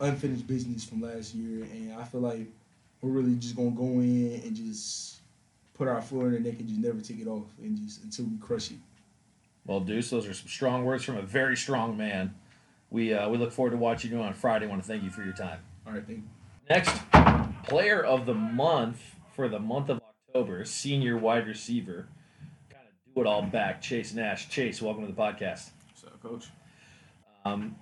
unfinished 0.00 0.46
business 0.46 0.84
from 0.84 1.02
last 1.02 1.34
year, 1.34 1.64
and 1.64 1.94
I 1.94 2.04
feel 2.04 2.20
like 2.20 2.46
we're 3.00 3.10
really 3.10 3.34
just 3.36 3.56
gonna 3.56 3.70
go 3.70 3.84
in 3.84 4.40
and 4.44 4.54
just 4.54 5.20
put 5.74 5.88
our 5.88 6.00
foot 6.00 6.26
in 6.26 6.32
the 6.34 6.40
neck 6.40 6.58
and 6.60 6.68
just 6.68 6.80
never 6.80 7.00
take 7.00 7.20
it 7.20 7.28
off 7.28 7.46
and 7.60 7.76
just 7.76 8.02
until 8.04 8.26
we 8.26 8.36
crush 8.38 8.70
it. 8.70 8.78
Well, 9.64 9.80
Deuce, 9.80 10.10
those 10.10 10.26
are 10.26 10.34
some 10.34 10.48
strong 10.48 10.84
words 10.84 11.04
from 11.04 11.16
a 11.16 11.22
very 11.22 11.56
strong 11.56 11.96
man. 11.96 12.34
We 12.90 13.14
uh, 13.14 13.28
we 13.28 13.38
look 13.38 13.52
forward 13.52 13.70
to 13.70 13.76
watching 13.76 14.12
you 14.12 14.20
on 14.20 14.34
Friday. 14.34 14.66
want 14.66 14.82
to 14.82 14.86
thank 14.86 15.02
you 15.02 15.10
for 15.10 15.24
your 15.24 15.34
time. 15.34 15.60
All 15.86 15.92
right, 15.92 16.04
thank 16.06 16.18
you. 16.18 16.41
Next, 16.70 17.02
player 17.64 18.02
of 18.02 18.24
the 18.24 18.34
month 18.34 19.16
for 19.34 19.48
the 19.48 19.58
month 19.58 19.88
of 19.88 20.00
October, 20.28 20.64
senior 20.64 21.18
wide 21.18 21.46
receiver, 21.46 22.08
kind 22.70 22.84
of 22.86 23.14
do 23.14 23.20
it 23.20 23.26
all 23.26 23.42
back, 23.42 23.82
Chase 23.82 24.14
Nash. 24.14 24.48
Chase, 24.48 24.80
welcome 24.80 25.04
to 25.06 25.12
the 25.12 25.20
podcast. 25.20 25.70
So, 25.94 26.08
coach. 26.22 26.46
Um, 27.44 27.76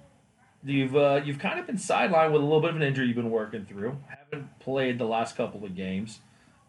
you've 0.65 0.97
uh, 0.97 1.21
you've 1.25 1.39
kind 1.39 1.61
of 1.61 1.67
been 1.67 1.77
sidelined 1.77 2.33
with 2.33 2.41
a 2.41 2.45
little 2.45 2.63
bit 2.63 2.71
of 2.71 2.77
an 2.77 2.83
injury 2.83 3.07
you've 3.07 3.17
been 3.17 3.31
working 3.31 3.67
through. 3.67 3.99
Haven't 4.09 4.59
played 4.61 4.99
the 4.99 5.05
last 5.05 5.37
couple 5.37 5.65
of 5.65 5.77
games. 5.77 6.21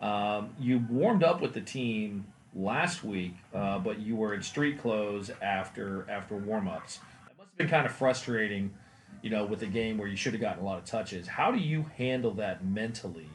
Um, 0.01 0.49
you 0.59 0.85
warmed 0.89 1.23
up 1.23 1.39
with 1.41 1.53
the 1.53 1.61
team 1.61 2.25
last 2.53 3.05
week, 3.05 3.35
uh, 3.53 3.79
but 3.79 3.99
you 3.99 4.17
were 4.17 4.33
in 4.33 4.41
street 4.41 4.81
clothes 4.81 5.31
after 5.41 6.05
after 6.09 6.35
warm 6.35 6.67
ups. 6.67 6.97
That 6.97 7.37
must 7.37 7.49
have 7.51 7.57
been 7.57 7.69
kind 7.69 7.85
of 7.85 7.93
frustrating, 7.93 8.73
you 9.21 9.29
know, 9.29 9.45
with 9.45 9.61
a 9.61 9.67
game 9.67 9.97
where 9.97 10.07
you 10.07 10.15
should 10.15 10.33
have 10.33 10.41
gotten 10.41 10.63
a 10.63 10.65
lot 10.65 10.77
of 10.77 10.85
touches. 10.85 11.27
How 11.27 11.51
do 11.51 11.59
you 11.59 11.85
handle 11.97 12.31
that 12.35 12.65
mentally? 12.65 13.29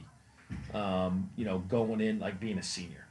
Um, 0.72 1.30
you 1.36 1.44
know, 1.44 1.58
going 1.58 2.00
in 2.00 2.20
like 2.20 2.38
being 2.38 2.58
a 2.58 2.62
senior. 2.62 3.06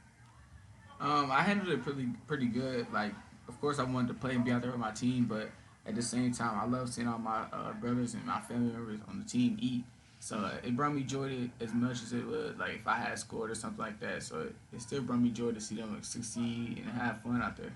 Um, 1.00 1.30
I 1.30 1.42
handled 1.42 1.68
it 1.68 1.82
pretty 1.82 2.08
pretty 2.26 2.46
good. 2.46 2.86
Like, 2.92 3.12
of 3.48 3.60
course, 3.60 3.78
I 3.78 3.84
wanted 3.84 4.08
to 4.08 4.14
play 4.14 4.34
and 4.34 4.44
be 4.44 4.52
out 4.52 4.62
there 4.62 4.70
with 4.70 4.80
my 4.80 4.92
team, 4.92 5.26
but 5.26 5.50
at 5.86 5.94
the 5.94 6.02
same 6.02 6.32
time, 6.32 6.58
I 6.58 6.66
love 6.66 6.88
seeing 6.92 7.06
all 7.06 7.18
my 7.18 7.44
uh, 7.52 7.72
brothers 7.74 8.14
and 8.14 8.24
my 8.24 8.40
family 8.40 8.72
members 8.72 9.00
on 9.08 9.18
the 9.18 9.24
team 9.24 9.56
eat. 9.60 9.84
So 10.18 10.38
uh, 10.38 10.54
it 10.64 10.74
brought 10.74 10.94
me 10.94 11.02
joy 11.02 11.28
to, 11.28 11.50
as 11.60 11.74
much 11.74 12.02
as 12.02 12.12
it 12.12 12.26
would 12.26 12.58
like 12.58 12.76
if 12.76 12.86
I 12.86 12.96
had 12.96 13.18
scored 13.18 13.50
or 13.50 13.54
something 13.54 13.78
like 13.78 14.00
that. 14.00 14.22
So 14.22 14.40
it, 14.40 14.54
it 14.72 14.80
still 14.80 15.02
brought 15.02 15.20
me 15.20 15.30
joy 15.30 15.52
to 15.52 15.60
see 15.60 15.76
them 15.76 15.92
like, 15.94 16.04
succeed 16.04 16.78
and 16.78 16.90
have 16.90 17.22
fun 17.22 17.42
out 17.42 17.56
there. 17.56 17.72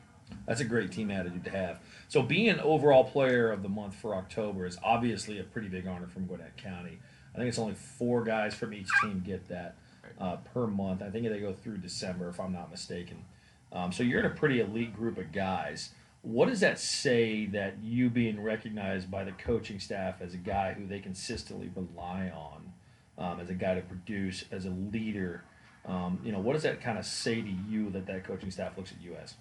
That's 0.47 0.61
a 0.61 0.65
great 0.65 0.91
team 0.91 1.11
attitude 1.11 1.45
to 1.45 1.51
have. 1.51 1.81
So 2.09 2.23
being 2.23 2.49
an 2.49 2.61
overall 2.61 3.05
player 3.05 3.51
of 3.53 3.63
the 3.63 3.69
month 3.69 3.95
for 3.95 4.15
October 4.15 4.67
is 4.67 4.79
obviously 4.83 5.39
a 5.39 5.45
pretty 5.45 5.69
big 5.69 5.87
honor 5.87 6.07
from 6.07 6.27
Gwinnett 6.27 6.57
County. 6.57 6.99
I 7.35 7.39
think 7.39 7.49
it's 7.49 7.59
only 7.59 7.75
four 7.75 8.25
guys 8.25 8.55
from 8.55 8.75
each 8.75 8.89
team 9.01 9.23
get 9.25 9.49
that 9.49 9.77
uh, 10.21 10.37
per 10.53 10.67
month. 10.67 11.03
I 11.03 11.11
think 11.11 11.29
they 11.29 11.39
go 11.39 11.53
through 11.53 11.79
December, 11.79 12.29
if 12.29 12.41
I'm 12.41 12.53
not 12.53 12.71
mistaken. 12.71 13.25
Um, 13.73 13.93
so 13.93 14.03
you're 14.03 14.21
in 14.21 14.27
a 14.27 14.35
pretty 14.35 14.61
elite 14.61 14.95
group 14.95 15.19
of 15.19 15.33
guys. 15.33 15.91
What 16.23 16.49
does 16.49 16.61
that 16.61 16.79
say 16.79 17.47
that 17.47 17.77
you 17.83 18.11
being 18.11 18.43
recognized 18.43 19.11
by 19.11 19.25
the 19.25 19.33
coaching 19.33 19.79
staff 19.79 20.21
as 20.21 20.35
a 20.35 20.39
guy 20.39 20.75
who 20.75 20.87
they 20.87 20.99
consistently 20.99 21.71
rely 21.75 22.31
on, 22.35 22.73
um, 23.17 23.41
as 23.41 23.49
a 23.49 23.55
guy 23.55 23.75
to 23.75 23.81
produce, 23.81 24.45
as 24.51 24.67
a 24.67 24.71
leader? 24.71 25.45
Um, 25.87 26.21
you 26.23 26.33
know, 26.33 26.41
what 26.41 26.53
does 26.53 26.65
that 26.65 26.83
kind 26.83 26.99
of 26.99 27.07
say 27.07 27.41
to 27.41 27.51
you 27.69 27.91
that 27.91 28.07
that 28.07 28.25
coaching 28.25 28.51
staff 28.51 28.77
looks 28.77 28.93
at 28.93 29.01
you 29.01 29.15
as? 29.23 29.35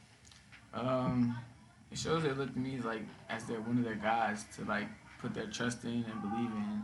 Um, 0.74 1.38
it 1.92 1.98
shows 1.98 2.24
they 2.24 2.32
look 2.32 2.54
to 2.54 2.60
me 2.60 2.80
like 2.84 3.04
as 3.30 3.46
they're 3.46 3.62
one 3.62 3.78
of 3.78 3.84
their 3.84 3.96
guys 3.96 4.46
to 4.56 4.66
like 4.66 4.88
put 5.20 5.34
their 5.34 5.48
trust 5.48 5.84
in 5.84 6.06
and 6.10 6.22
believe 6.22 6.52
in, 6.52 6.84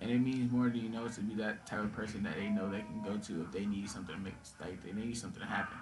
and 0.00 0.10
it 0.10 0.18
means 0.18 0.52
more 0.52 0.68
to 0.68 0.78
you 0.78 0.88
know 0.88 1.08
to 1.08 1.20
be 1.20 1.34
that 1.36 1.66
type 1.66 1.80
of 1.80 1.92
person 1.92 2.22
that 2.22 2.36
they 2.36 2.48
know 2.48 2.70
they 2.70 2.80
can 2.80 3.02
go 3.02 3.16
to 3.16 3.42
if 3.42 3.52
they 3.52 3.64
need 3.66 3.88
something 3.88 4.14
to 4.14 4.20
make 4.20 4.34
like 4.60 4.82
they 4.84 4.92
need 4.92 5.16
something 5.16 5.40
to 5.40 5.46
happen. 5.48 5.78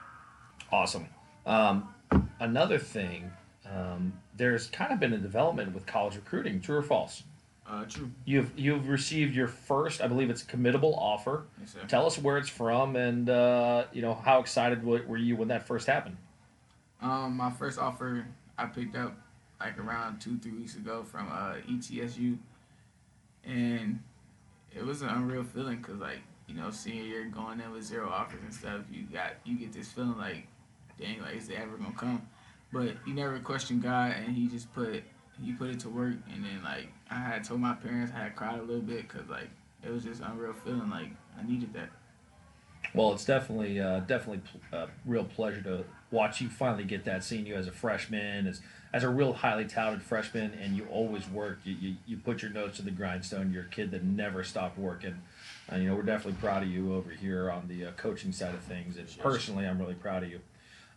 Awesome. 0.71 1.07
Um, 1.45 1.93
another 2.41 2.79
thing, 2.79 3.31
um, 3.71 4.13
there's 4.37 4.69
kind 4.69 4.93
of 4.93 5.01
been 5.01 5.13
a 5.13 5.19
development 5.19 5.75
with 5.75 5.87
college 5.87 6.17
recruiting. 6.17 6.61
True 6.61 6.79
or 6.79 6.83
false? 6.83 7.25
Uh, 7.69 7.85
true. 7.85 8.11
You've 8.25 8.53
you've 8.57 8.89
received 8.89 9.35
your 9.35 9.49
first, 9.49 10.01
I 10.01 10.07
believe 10.07 10.31
it's 10.31 10.43
a 10.43 10.47
committable 10.47 10.97
offer. 10.97 11.45
Yes, 11.61 11.73
sir. 11.73 11.81
Tell 11.89 12.07
us 12.07 12.19
where 12.19 12.39
it's 12.39 12.49
from, 12.49 12.97
and 12.97 13.29
uh, 13.29 13.85
you 13.93 14.03
know 14.03 14.15
how 14.15 14.41
excited 14.41 14.85
were 14.85 15.17
you 15.17 15.37
when 15.37 15.49
that 15.49 15.67
first 15.67 15.87
happened? 15.87 16.17
Um, 17.03 17.37
my 17.37 17.51
first 17.51 17.79
offer 17.79 18.25
I 18.57 18.67
picked 18.67 18.97
up 18.97 19.15
like 19.61 19.79
around 19.79 20.21
two, 20.21 20.39
three 20.39 20.53
weeks 20.53 20.77
ago 20.77 21.03
from 21.03 21.29
uh, 21.31 21.55
ETSU, 21.69 22.39
and 23.45 24.01
it 24.75 24.85
was 24.85 25.03
an 25.03 25.09
unreal 25.09 25.45
feeling 25.45 25.79
because 25.79 25.99
like 25.99 26.21
you 26.47 26.55
know 26.55 26.71
senior 26.71 27.03
year 27.03 27.25
going 27.25 27.61
in 27.61 27.71
with 27.73 27.85
zero 27.85 28.09
offers 28.09 28.41
and 28.43 28.55
stuff, 28.55 28.81
you 28.91 29.03
got 29.13 29.33
you 29.45 29.59
get 29.59 29.73
this 29.73 29.89
feeling 29.89 30.17
like, 30.19 30.47
dang, 31.01 31.21
like 31.21 31.37
is 31.37 31.49
it 31.49 31.59
ever 31.59 31.77
gonna 31.77 31.95
come? 31.97 32.27
But 32.73 32.97
you 33.07 33.15
never 33.15 33.39
question 33.41 33.81
God, 33.81 34.13
and 34.13 34.35
He 34.35 34.47
just 34.47 34.73
put 34.73 35.03
He 35.43 35.53
put 35.53 35.71
it 35.71 35.81
to 35.81 35.89
work, 35.89 36.15
and 36.33 36.45
then 36.45 36.63
like 36.63 36.89
I 37.11 37.17
had 37.17 37.45
told 37.45 37.61
my 37.61 37.75
parents, 37.75 38.13
I 38.15 38.25
had 38.25 38.37
cried 38.37 38.59
a 38.59 38.63
little 38.63 38.81
bit 38.83 39.09
because 39.09 39.29
like 39.29 39.51
it 39.83 39.91
was 39.91 40.05
just 40.05 40.23
unreal 40.23 40.53
feeling 40.53 40.91
like 40.91 41.11
I 41.39 41.43
needed 41.49 41.73
that. 41.75 41.91
Well, 42.95 43.13
it's 43.13 43.25
definitely 43.25 43.81
uh, 43.81 44.01
definitely 44.01 44.43
a 44.73 44.89
real 45.05 45.25
pleasure 45.25 45.63
to 45.63 45.85
watch 46.13 46.41
you 46.41 46.49
finally 46.49 46.85
get 46.85 47.05
that. 47.05 47.25
Seeing 47.25 47.47
you 47.47 47.55
as 47.55 47.67
a 47.67 47.73
freshman, 47.73 48.47
as 48.47 48.61
as 48.93 49.03
a 49.03 49.09
real 49.09 49.33
highly 49.33 49.65
touted 49.65 50.03
freshman, 50.03 50.53
and 50.63 50.77
you 50.77 50.87
always 50.91 51.29
work. 51.29 51.61
You, 51.65 51.75
you, 51.81 51.97
you 52.07 52.17
put 52.19 52.43
your 52.43 52.51
nose 52.51 52.77
to 52.77 52.83
the 52.83 52.91
grindstone. 52.91 53.51
You're 53.53 53.63
a 53.65 53.69
kid 53.69 53.91
that 53.93 54.05
never 54.05 54.45
stopped 54.45 54.79
working. 54.79 55.17
Uh, 55.73 55.77
you 55.77 55.89
know, 55.89 55.95
we're 55.95 56.03
definitely 56.03 56.39
proud 56.41 56.63
of 56.63 56.69
you 56.69 56.95
over 56.95 57.11
here 57.11 57.51
on 57.51 57.69
the 57.69 57.87
uh, 57.87 57.91
coaching 57.93 58.33
side 58.33 58.55
of 58.55 58.61
things. 58.61 58.99
And 58.99 59.09
personally, 59.19 59.67
I'm 59.67 59.79
really 59.79 59.95
proud 59.95 60.25
of 60.25 60.31
you. 60.31 60.41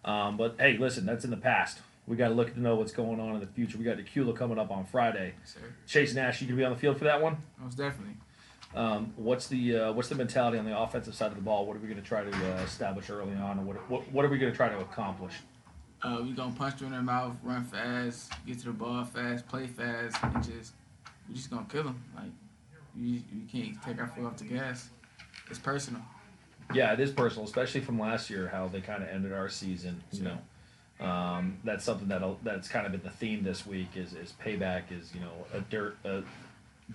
Um, 0.03 0.35
but 0.37 0.55
hey, 0.59 0.77
listen, 0.77 1.05
that's 1.05 1.23
in 1.23 1.31
the 1.31 1.37
past. 1.37 1.79
We 2.05 2.17
got 2.17 2.27
to 2.27 2.35
look 2.35 2.53
to 2.53 2.59
know 2.59 2.75
what's 2.75 2.91
going 2.91 3.19
on 3.19 3.33
in 3.33 3.39
the 3.39 3.47
future. 3.47 3.77
We 3.77 3.85
got 3.85 3.97
Dacula 3.97 4.35
coming 4.35 4.59
up 4.59 4.69
on 4.69 4.85
Friday. 4.85 5.33
Sir, 5.43 5.59
Chase 5.87 6.13
Nash, 6.13 6.41
you 6.41 6.47
gonna 6.47 6.57
be 6.57 6.65
on 6.65 6.73
the 6.73 6.77
field 6.77 6.97
for 6.97 7.05
that 7.05 7.21
one? 7.21 7.37
most 7.59 7.77
definitely. 7.77 8.15
Um, 8.75 9.13
what's 9.15 9.47
the 9.47 9.77
uh, 9.77 9.91
what's 9.93 10.09
the 10.09 10.15
mentality 10.15 10.57
on 10.57 10.65
the 10.65 10.77
offensive 10.77 11.15
side 11.15 11.27
of 11.31 11.35
the 11.35 11.41
ball? 11.41 11.65
What 11.65 11.77
are 11.77 11.79
we 11.79 11.87
going 11.87 12.01
to 12.01 12.05
try 12.07 12.23
to 12.23 12.29
uh, 12.31 12.61
establish 12.63 13.09
early 13.09 13.33
on, 13.35 13.57
and 13.59 13.65
what, 13.65 13.77
what 13.89 14.11
what 14.11 14.25
are 14.25 14.29
we 14.29 14.37
going 14.37 14.51
to 14.51 14.55
try 14.55 14.67
to 14.69 14.79
accomplish? 14.79 15.33
Uh, 16.03 16.21
we 16.21 16.33
gonna 16.33 16.53
punch 16.53 16.77
them 16.77 16.87
in 16.87 16.91
their 16.91 17.01
mouth, 17.01 17.35
run 17.41 17.63
fast, 17.63 18.31
get 18.45 18.59
to 18.59 18.65
the 18.65 18.71
ball 18.71 19.03
fast, 19.05 19.47
play 19.47 19.65
fast, 19.65 20.17
and 20.23 20.43
just 20.43 20.73
we 21.27 21.35
just 21.35 21.49
gonna 21.49 21.65
kill 21.69 21.83
them. 21.83 22.03
Like 22.15 22.25
you, 22.95 23.21
you 23.33 23.41
can't 23.51 23.81
take 23.81 23.99
our 23.99 24.07
foot 24.07 24.25
off 24.25 24.37
the 24.37 24.43
gas. 24.43 24.89
It's 25.49 25.57
personal. 25.57 26.01
Yeah, 26.73 26.91
it 26.93 26.99
is 26.99 27.11
personal, 27.11 27.45
especially 27.45 27.81
from 27.81 27.97
last 27.97 28.29
year, 28.29 28.49
how 28.49 28.67
they 28.67 28.81
kind 28.81 29.01
of 29.03 29.09
ended 29.09 29.31
our 29.31 29.49
season. 29.49 30.01
You 30.11 30.23
Sure. 30.23 30.31
know, 30.99 31.07
um, 31.07 31.57
that's 31.63 31.85
something 31.85 32.07
that 32.09 32.21
that's 32.43 32.67
kind 32.67 32.85
of 32.85 32.91
been 32.91 33.01
the 33.03 33.09
theme 33.09 33.43
this 33.43 33.65
week. 33.65 33.95
Is 33.95 34.13
is 34.13 34.33
payback 34.43 34.91
is 34.91 35.11
you 35.15 35.21
know 35.21 35.31
a 35.53 35.61
dirt 35.61 35.97
a 36.03 36.23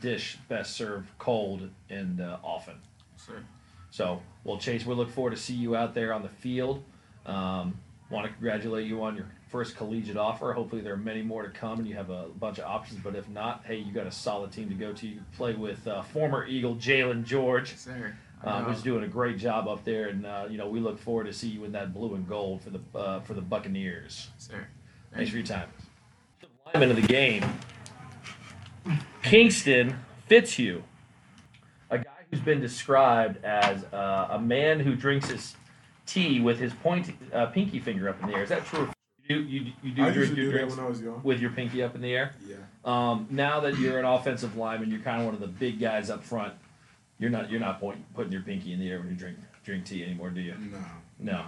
dish 0.00 0.38
best 0.48 0.74
served 0.74 1.08
cold 1.18 1.68
and 1.88 2.20
uh, 2.20 2.38
often. 2.42 2.74
Sir. 3.16 3.42
So, 3.90 4.22
well, 4.44 4.58
Chase, 4.58 4.86
we 4.86 4.94
look 4.94 5.10
forward 5.10 5.30
to 5.30 5.36
see 5.36 5.54
you 5.54 5.74
out 5.74 5.94
there 5.94 6.12
on 6.12 6.22
the 6.22 6.28
field. 6.28 6.84
Um, 7.26 7.78
Want 8.10 8.26
to 8.26 8.32
congratulate 8.32 8.88
you 8.88 9.04
on 9.04 9.14
your 9.14 9.26
first 9.50 9.76
collegiate 9.76 10.16
offer. 10.16 10.52
Hopefully, 10.52 10.82
there 10.82 10.94
are 10.94 10.96
many 10.96 11.22
more 11.22 11.44
to 11.44 11.48
come, 11.50 11.78
and 11.78 11.86
you 11.86 11.94
have 11.94 12.10
a 12.10 12.24
bunch 12.40 12.58
of 12.58 12.64
options. 12.64 12.98
But 13.04 13.14
if 13.14 13.28
not, 13.28 13.62
hey, 13.64 13.76
you 13.76 13.92
got 13.92 14.04
a 14.08 14.10
solid 14.10 14.50
team 14.50 14.68
to 14.68 14.74
go 14.74 14.92
to. 14.92 15.06
You 15.06 15.20
play 15.36 15.54
with 15.54 15.86
uh, 15.86 16.02
former 16.02 16.44
Eagle 16.44 16.74
Jalen 16.74 17.22
George, 17.24 17.70
Yes, 17.70 17.82
sir. 17.82 18.16
Uh, 18.42 18.64
who's 18.64 18.82
doing 18.82 19.04
a 19.04 19.06
great 19.06 19.38
job 19.38 19.68
up 19.68 19.84
there, 19.84 20.08
and 20.08 20.26
uh, 20.26 20.46
you 20.50 20.58
know 20.58 20.66
we 20.66 20.80
look 20.80 20.98
forward 20.98 21.26
to 21.26 21.32
see 21.32 21.46
you 21.46 21.62
in 21.64 21.70
that 21.70 21.94
blue 21.94 22.16
and 22.16 22.28
gold 22.28 22.62
for 22.62 22.70
the 22.70 22.80
uh, 22.98 23.20
for 23.20 23.34
the 23.34 23.40
Buccaneers. 23.42 24.30
sir. 24.38 24.66
Thanks 25.14 25.30
for 25.30 25.36
your 25.36 25.46
time. 25.46 25.68
Lineman 26.66 26.90
of 26.90 26.96
the 26.96 27.02
game, 27.02 27.44
Kingston 29.22 29.96
Fitzhugh, 30.26 30.82
a 31.90 31.98
guy 31.98 32.04
who's 32.30 32.40
been 32.40 32.60
described 32.60 33.44
as 33.44 33.84
uh, 33.92 34.28
a 34.30 34.38
man 34.38 34.80
who 34.80 34.94
drinks 34.94 35.28
his 35.30 35.56
tea 36.06 36.40
with 36.40 36.58
his 36.58 36.72
point, 36.72 37.10
uh, 37.32 37.46
pinky 37.46 37.78
finger 37.78 38.08
up 38.08 38.20
in 38.22 38.28
the 38.30 38.36
air. 38.36 38.42
Is 38.42 38.48
that 38.48 38.64
true? 38.64 38.88
You 39.28 39.38
you, 39.38 39.72
you 39.82 39.92
do 39.92 40.04
I 40.04 40.10
drink 40.10 40.36
your 40.36 40.46
do 40.46 40.52
drinks 40.52 40.76
when 40.76 40.84
I 40.84 40.88
was 40.88 41.00
young. 41.00 41.20
with 41.22 41.40
your 41.40 41.50
pinky 41.50 41.82
up 41.82 41.94
in 41.94 42.00
the 42.00 42.12
air? 42.12 42.32
Yeah. 42.46 42.56
Um, 42.84 43.28
now 43.30 43.60
that 43.60 43.78
you're 43.78 43.98
an 43.98 44.04
offensive 44.04 44.56
lineman, 44.56 44.90
you're 44.90 45.00
kind 45.00 45.20
of 45.20 45.26
one 45.26 45.34
of 45.34 45.40
the 45.40 45.46
big 45.46 45.78
guys 45.78 46.10
up 46.10 46.24
front. 46.24 46.52
You're 47.20 47.30
not 47.30 47.50
you're 47.50 47.60
not 47.60 47.78
point, 47.78 47.98
putting 48.14 48.32
your 48.32 48.42
pinky 48.42 48.72
in 48.72 48.80
the 48.80 48.90
air 48.90 48.98
when 48.98 49.10
you 49.10 49.14
drink 49.14 49.38
drink 49.62 49.84
tea 49.84 50.02
anymore, 50.02 50.30
do 50.30 50.40
you? 50.40 50.54
No. 50.72 50.78
No. 51.20 51.32
not 51.32 51.44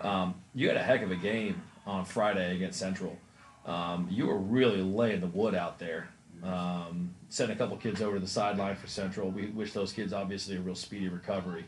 at. 0.00 0.04
Um, 0.04 0.34
you 0.54 0.68
had 0.68 0.76
a 0.76 0.82
heck 0.82 1.00
of 1.02 1.10
a 1.10 1.16
game 1.16 1.62
on 1.86 2.04
Friday 2.04 2.54
against 2.54 2.78
Central. 2.78 3.16
Um, 3.64 4.08
you 4.10 4.26
were 4.26 4.38
really 4.38 4.82
laying 4.82 5.20
the 5.20 5.28
wood 5.28 5.54
out 5.54 5.78
there. 5.78 6.08
Um, 6.42 7.14
sent 7.28 7.52
a 7.52 7.56
couple 7.56 7.76
kids 7.76 8.02
over 8.02 8.14
to 8.14 8.20
the 8.20 8.26
sideline 8.26 8.74
for 8.76 8.88
Central. 8.88 9.30
We 9.30 9.46
wish 9.46 9.72
those 9.72 9.92
kids 9.92 10.12
obviously 10.12 10.56
a 10.56 10.60
real 10.60 10.74
speedy 10.74 11.08
recovery. 11.08 11.64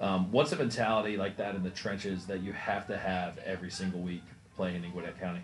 Um, 0.00 0.32
what's 0.32 0.50
a 0.52 0.56
mentality 0.56 1.16
like 1.16 1.36
that 1.36 1.54
in 1.54 1.62
the 1.62 1.70
trenches 1.70 2.26
that 2.26 2.40
you 2.40 2.52
have 2.52 2.86
to 2.88 2.96
have 2.96 3.38
every 3.38 3.70
single 3.70 4.00
week 4.00 4.22
playing 4.56 4.82
in 4.82 4.90
Gwinnett 4.90 5.20
County? 5.20 5.42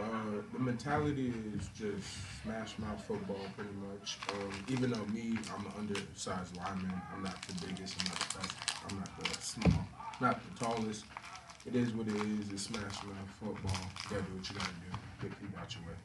Uh, 0.00 0.42
the 0.52 0.58
mentality 0.58 1.32
is 1.54 1.68
just 1.68 2.42
smash 2.42 2.78
mouth 2.78 3.02
football, 3.04 3.40
pretty 3.54 3.70
much. 3.88 4.18
Um, 4.32 4.52
even 4.68 4.90
though 4.90 5.04
me, 5.06 5.38
I'm 5.54 5.64
an 5.66 5.72
undersized 5.78 6.56
lineman. 6.56 7.00
I'm 7.14 7.22
not 7.22 7.40
the 7.42 7.66
biggest. 7.66 7.96
I'm 8.00 8.08
not 8.08 8.18
the 8.18 8.38
best. 8.38 8.56
I'm 8.90 8.98
not 8.98 9.24
the 9.24 9.42
small. 9.42 9.86
Not 10.20 10.40
the 10.42 10.64
tallest. 10.64 11.04
It 11.66 11.74
is 11.74 11.92
what 11.92 12.08
it 12.08 12.14
is. 12.14 12.50
It's 12.52 12.62
smash 12.62 12.80
mouth 13.04 13.30
football. 13.40 13.72
You 14.04 14.10
gotta 14.10 14.22
do 14.22 14.36
what 14.36 14.48
you 14.50 14.56
gotta 14.56 14.70
do. 14.70 15.28
Get 15.28 15.40
people 15.40 15.58
out 15.60 15.74
your 15.74 15.84
way. 15.84 15.96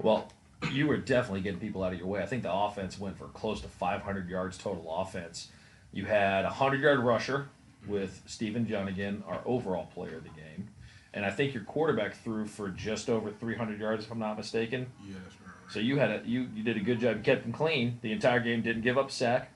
Well, 0.00 0.28
you 0.72 0.86
were 0.86 0.96
definitely 0.96 1.40
getting 1.40 1.60
people 1.60 1.82
out 1.82 1.92
of 1.92 1.98
your 1.98 2.08
way. 2.08 2.22
I 2.22 2.26
think 2.26 2.42
the 2.42 2.52
offense 2.52 2.98
went 2.98 3.18
for 3.18 3.26
close 3.28 3.60
to 3.62 3.68
500 3.68 4.28
yards 4.28 4.58
total 4.58 4.94
offense. 4.94 5.48
You 5.92 6.06
had 6.06 6.40
a 6.44 6.48
100 6.48 6.80
yard 6.80 7.00
rusher 7.00 7.48
with 7.86 8.22
Stephen 8.26 8.66
Junigan, 8.66 9.22
our 9.28 9.40
overall 9.44 9.86
player 9.86 10.16
of 10.16 10.24
the 10.24 10.30
game. 10.30 10.68
And 11.12 11.24
I 11.24 11.30
think 11.30 11.54
your 11.54 11.62
quarterback 11.62 12.14
threw 12.14 12.46
for 12.46 12.70
just 12.70 13.08
over 13.08 13.30
300 13.30 13.78
yards, 13.78 14.04
if 14.04 14.10
I'm 14.10 14.18
not 14.18 14.36
mistaken. 14.36 14.86
That's 15.22 15.36
right. 15.40 15.72
So 15.72 15.78
you 15.78 15.98
had 15.98 16.10
a 16.10 16.22
you 16.24 16.48
you 16.54 16.62
did 16.62 16.76
a 16.76 16.80
good 16.80 17.00
job. 17.00 17.18
You 17.18 17.22
kept 17.22 17.42
them 17.42 17.52
clean 17.52 17.98
the 18.02 18.12
entire 18.12 18.40
game. 18.40 18.62
Didn't 18.62 18.82
give 18.82 18.98
up 18.98 19.10
sack. 19.10 19.50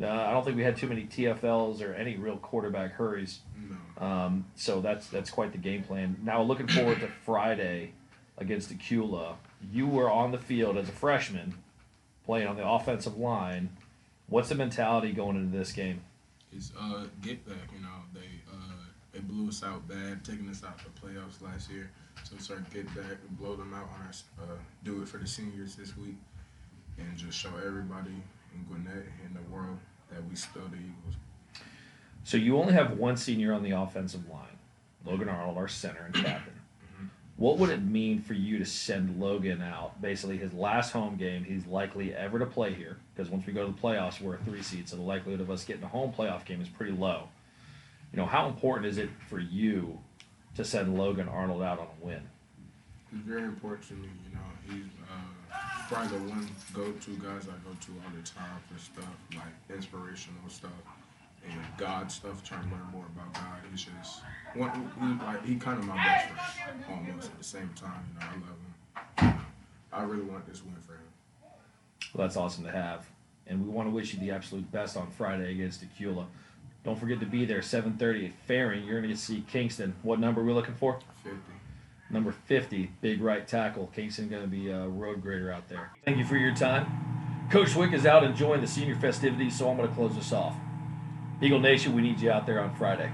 Uh, 0.00 0.06
I 0.06 0.30
don't 0.30 0.44
think 0.44 0.56
we 0.56 0.62
had 0.62 0.76
too 0.76 0.86
many 0.88 1.04
TFLs 1.04 1.82
or 1.82 1.94
any 1.94 2.16
real 2.16 2.36
quarterback 2.38 2.92
hurries. 2.92 3.40
No. 4.00 4.06
Um, 4.06 4.46
so 4.54 4.80
that's 4.80 5.06
that's 5.08 5.30
quite 5.30 5.52
the 5.52 5.58
game 5.58 5.82
plan. 5.82 6.16
Now 6.22 6.42
looking 6.42 6.68
forward 6.68 7.00
to 7.00 7.08
Friday 7.24 7.92
against 8.38 8.70
Dacula. 8.70 9.34
You 9.70 9.86
were 9.86 10.10
on 10.10 10.32
the 10.32 10.38
field 10.38 10.76
as 10.76 10.88
a 10.88 10.92
freshman, 10.92 11.54
playing 12.24 12.46
on 12.48 12.56
the 12.56 12.66
offensive 12.66 13.16
line. 13.16 13.70
What's 14.28 14.48
the 14.48 14.54
mentality 14.54 15.12
going 15.12 15.36
into 15.36 15.56
this 15.56 15.72
game? 15.72 16.00
It's 16.54 16.72
uh 16.78 17.04
get 17.20 17.46
back, 17.46 17.68
you 17.74 17.82
know. 17.82 17.88
They 18.12 18.28
uh 18.52 18.84
they 19.12 19.20
blew 19.20 19.48
us 19.48 19.62
out 19.62 19.86
bad, 19.88 20.24
taking 20.24 20.48
us 20.48 20.62
out 20.64 20.80
of 20.80 20.86
the 20.94 21.00
playoffs 21.00 21.42
last 21.42 21.70
year. 21.70 21.90
So 22.24 22.34
it's 22.36 22.50
our 22.50 22.58
get 22.72 22.86
back 22.94 23.16
blow 23.38 23.56
them 23.56 23.72
out 23.74 23.88
on 23.94 24.06
our 24.06 24.12
uh 24.44 24.56
do 24.84 25.02
it 25.02 25.08
for 25.08 25.18
the 25.18 25.26
seniors 25.26 25.74
this 25.76 25.96
week 25.96 26.16
and 26.98 27.16
just 27.16 27.38
show 27.38 27.50
everybody 27.64 28.22
in 28.54 28.64
Gwinnett 28.68 29.04
and 29.24 29.34
the 29.34 29.52
world 29.52 29.78
that 30.10 30.22
we 30.28 30.36
still 30.36 30.68
the 30.68 30.76
Eagles. 30.76 31.16
So 32.24 32.36
you 32.36 32.58
only 32.58 32.74
have 32.74 32.98
one 32.98 33.16
senior 33.16 33.52
on 33.52 33.62
the 33.62 33.72
offensive 33.72 34.28
line, 34.28 34.58
Logan 35.04 35.28
Arnold, 35.28 35.56
our 35.56 35.68
center 35.68 36.04
and 36.04 36.14
captain. 36.14 36.51
What 37.42 37.58
would 37.58 37.70
it 37.70 37.82
mean 37.82 38.22
for 38.22 38.34
you 38.34 38.58
to 38.58 38.64
send 38.64 39.20
Logan 39.20 39.62
out? 39.62 40.00
Basically, 40.00 40.36
his 40.38 40.52
last 40.52 40.92
home 40.92 41.16
game, 41.16 41.42
he's 41.42 41.66
likely 41.66 42.14
ever 42.14 42.38
to 42.38 42.46
play 42.46 42.72
here 42.72 42.98
because 43.12 43.32
once 43.32 43.44
we 43.44 43.52
go 43.52 43.66
to 43.66 43.72
the 43.72 43.78
playoffs, 43.78 44.20
we're 44.20 44.36
a 44.36 44.38
three 44.44 44.62
seed, 44.62 44.88
so 44.88 44.94
the 44.94 45.02
likelihood 45.02 45.40
of 45.40 45.50
us 45.50 45.64
getting 45.64 45.82
a 45.82 45.88
home 45.88 46.12
playoff 46.16 46.44
game 46.44 46.62
is 46.62 46.68
pretty 46.68 46.92
low. 46.92 47.24
You 48.12 48.18
know, 48.18 48.26
how 48.26 48.46
important 48.46 48.86
is 48.86 48.96
it 48.96 49.10
for 49.28 49.40
you 49.40 49.98
to 50.54 50.64
send 50.64 50.96
Logan 50.96 51.26
Arnold 51.28 51.64
out 51.64 51.80
on 51.80 51.88
a 52.00 52.06
win? 52.06 52.22
He's 53.10 53.22
very 53.22 53.42
important 53.42 53.88
to 53.88 53.94
me, 53.94 54.08
you 54.24 54.36
know. 54.36 54.76
He's 54.76 54.92
uh 55.10 55.58
probably 55.88 56.18
the 56.18 56.24
one 56.30 56.48
go 56.72 56.92
to 56.92 57.10
guys 57.16 57.48
I 57.48 57.58
go 57.68 57.74
to 57.74 57.92
all 58.04 58.12
the 58.14 58.22
time 58.22 58.60
for 58.70 58.78
stuff 58.78 59.16
like 59.34 59.76
inspirational 59.76 60.48
stuff 60.48 60.70
and 61.48 61.60
God 61.76 62.10
stuff, 62.10 62.42
trying 62.44 62.64
to 62.64 62.74
learn 62.74 62.86
more 62.92 63.06
about 63.06 63.32
God. 63.34 63.60
He's 63.70 63.84
just 63.84 64.22
one 64.54 64.70
he 65.00 65.24
like 65.24 65.44
he 65.44 65.54
kinda 65.54 65.82
my 65.82 65.96
best 65.96 66.28
friend 66.28 66.84
almost 66.90 67.30
at 67.30 67.38
the 67.38 67.44
same 67.44 67.70
time, 67.74 68.04
you 68.08 68.20
know, 68.20 68.26
I 68.26 68.34
love 68.34 69.34
him. 69.34 69.46
I 69.92 70.02
really 70.04 70.22
want 70.22 70.46
this 70.46 70.62
win 70.62 70.76
for 70.86 70.94
him. 70.94 71.00
Well, 72.14 72.26
that's 72.26 72.36
awesome 72.36 72.64
to 72.64 72.72
have. 72.72 73.06
And 73.46 73.66
we 73.66 73.70
want 73.70 73.88
to 73.88 73.90
wish 73.94 74.14
you 74.14 74.20
the 74.20 74.30
absolute 74.30 74.70
best 74.70 74.96
on 74.96 75.10
Friday 75.10 75.50
against 75.50 75.82
Dacula. 75.82 76.26
Don't 76.84 76.98
forget 76.98 77.20
to 77.20 77.26
be 77.26 77.44
there, 77.44 77.60
7.30 77.60 78.26
at 78.26 78.34
Fairing. 78.46 78.84
You're 78.84 79.00
going 79.00 79.12
to 79.12 79.20
see 79.20 79.44
Kingston. 79.50 79.94
What 80.02 80.18
number 80.18 80.40
are 80.40 80.44
we 80.44 80.52
looking 80.52 80.74
for? 80.74 80.98
Fifty. 81.22 81.38
Number 82.10 82.32
50, 82.32 82.90
big 83.00 83.22
right 83.22 83.46
tackle. 83.46 83.90
Kingston 83.94 84.28
going 84.28 84.42
to 84.42 84.48
be 84.48 84.70
a 84.70 84.86
road 84.86 85.22
grader 85.22 85.50
out 85.50 85.68
there. 85.68 85.92
Thank 86.04 86.18
you 86.18 86.24
for 86.24 86.36
your 86.36 86.54
time. 86.54 87.48
Coach 87.50 87.70
Swick 87.70 87.92
is 87.92 88.04
out 88.04 88.24
enjoying 88.24 88.60
the 88.60 88.66
senior 88.66 88.96
festivities, 88.96 89.58
so 89.58 89.70
I'm 89.70 89.76
going 89.76 89.88
to 89.88 89.94
close 89.94 90.14
this 90.14 90.32
off. 90.32 90.56
Eagle 91.42 91.58
Nation, 91.58 91.92
we 91.92 92.02
need 92.02 92.20
you 92.20 92.30
out 92.30 92.46
there 92.46 92.60
on 92.60 92.72
Friday. 92.76 93.10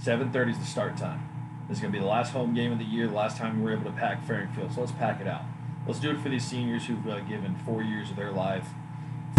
7.30 0.00 0.52
is 0.52 0.58
the 0.58 0.64
start 0.64 0.96
time. 0.96 1.20
This 1.68 1.78
is 1.78 1.82
going 1.82 1.92
to 1.92 1.98
be 1.98 2.00
the 2.00 2.08
last 2.08 2.32
home 2.32 2.54
game 2.54 2.70
of 2.70 2.78
the 2.78 2.84
year, 2.84 3.08
the 3.08 3.14
last 3.14 3.38
time 3.38 3.58
we 3.58 3.64
were 3.64 3.72
able 3.72 3.90
to 3.90 3.96
pack 3.98 4.24
Fairing 4.24 4.52
Field, 4.52 4.72
so 4.72 4.82
let's 4.82 4.92
pack 4.92 5.20
it 5.20 5.26
out. 5.26 5.42
Let's 5.84 5.98
do 5.98 6.12
it 6.12 6.20
for 6.20 6.28
these 6.28 6.44
seniors 6.44 6.86
who've 6.86 7.04
uh, 7.08 7.18
given 7.20 7.56
four 7.66 7.82
years 7.82 8.08
of 8.08 8.14
their 8.14 8.30
life, 8.30 8.68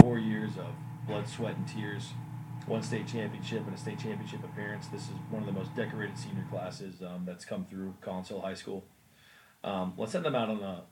four 0.02 0.20
years 0.20 0.58
of 0.58 0.76
blood, 1.08 1.30
sweat, 1.30 1.56
and 1.56 1.66
tears, 1.66 2.10
one 2.66 2.84
state 2.84 3.08
championship 3.08 3.66
and 3.66 3.74
a 3.74 3.78
state 3.78 3.98
championship 3.98 4.44
appearance. 4.44 4.88
This 4.88 5.04
is 5.04 5.16
one 5.30 5.42
of 5.42 5.46
the 5.46 5.58
most 5.58 5.74
decorated 5.74 6.18
senior 6.18 6.46
classes 6.50 7.02
um, 7.02 7.24
that's 7.26 7.46
come 7.46 7.66
through 7.66 7.94
Collins 8.02 8.28
Hill 8.28 8.42
High 8.42 8.56
School. 8.56 8.84
Um, 9.64 9.94
let's 9.96 10.12
send 10.12 10.26
them 10.26 10.36
out 10.36 10.50
on 10.50 10.62
a, 10.62 10.84